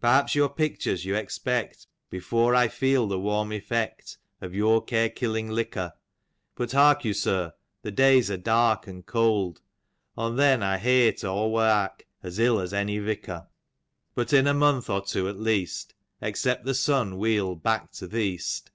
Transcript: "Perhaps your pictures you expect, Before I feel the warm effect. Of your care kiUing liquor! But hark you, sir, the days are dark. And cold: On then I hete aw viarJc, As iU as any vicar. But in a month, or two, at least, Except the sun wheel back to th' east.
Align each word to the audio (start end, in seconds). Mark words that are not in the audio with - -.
"Perhaps 0.00 0.34
your 0.34 0.48
pictures 0.48 1.04
you 1.04 1.14
expect, 1.14 1.86
Before 2.10 2.56
I 2.56 2.66
feel 2.66 3.06
the 3.06 3.20
warm 3.20 3.52
effect. 3.52 4.18
Of 4.40 4.52
your 4.52 4.82
care 4.82 5.08
kiUing 5.08 5.48
liquor! 5.48 5.92
But 6.56 6.72
hark 6.72 7.04
you, 7.04 7.14
sir, 7.14 7.52
the 7.82 7.92
days 7.92 8.32
are 8.32 8.36
dark. 8.36 8.88
And 8.88 9.06
cold: 9.06 9.60
On 10.16 10.34
then 10.34 10.60
I 10.64 10.78
hete 10.78 11.22
aw 11.22 11.48
viarJc, 11.48 12.00
As 12.20 12.40
iU 12.40 12.60
as 12.60 12.74
any 12.74 12.98
vicar. 12.98 13.46
But 14.16 14.32
in 14.32 14.48
a 14.48 14.54
month, 14.54 14.90
or 14.90 15.02
two, 15.02 15.28
at 15.28 15.38
least, 15.38 15.94
Except 16.20 16.64
the 16.64 16.74
sun 16.74 17.16
wheel 17.16 17.54
back 17.54 17.92
to 17.92 18.08
th' 18.08 18.14
east. 18.14 18.72